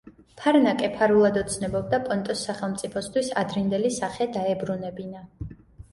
ფარნაკე 0.37 0.87
ფარულად 0.93 1.37
ოცნებობდა 1.41 1.99
პონტოს 2.09 2.41
სახელმწიფოსთვის 2.49 3.29
ადრინდელი 3.43 3.93
სახე 3.99 4.29
დაებრუნებინა. 4.39 5.27